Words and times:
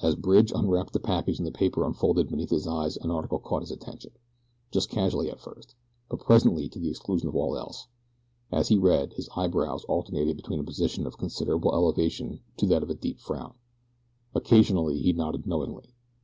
As 0.00 0.14
Bridge 0.14 0.52
unwrapped 0.54 0.92
the 0.92 1.00
package 1.00 1.38
and 1.38 1.44
the 1.44 1.50
paper 1.50 1.82
unfolded 1.84 2.28
beneath 2.28 2.50
his 2.50 2.68
eyes 2.68 2.96
an 2.98 3.10
article 3.10 3.40
caught 3.40 3.62
his 3.62 3.72
attention 3.72 4.12
just 4.70 4.88
casually 4.88 5.28
at 5.28 5.40
first; 5.40 5.74
but 6.08 6.20
presently 6.20 6.68
to 6.68 6.78
the 6.78 6.88
exclusion 6.88 7.26
of 7.26 7.34
all 7.34 7.58
else. 7.58 7.88
As 8.52 8.68
he 8.68 8.78
read 8.78 9.14
his 9.14 9.28
eyebrows 9.34 9.82
alternated 9.86 10.36
between 10.36 10.60
a 10.60 10.64
position 10.64 11.04
of 11.04 11.18
considerable 11.18 11.74
elevation 11.74 12.38
to 12.58 12.66
that 12.66 12.84
of 12.84 12.90
a 12.90 12.94
deep 12.94 13.18
frown. 13.18 13.54
Occasionally 14.36 14.98
he 15.00 15.12
nodded 15.12 15.48
knowingly. 15.48 15.96